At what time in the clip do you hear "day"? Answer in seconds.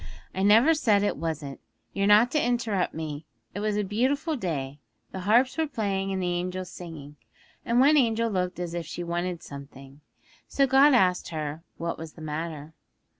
4.35-4.79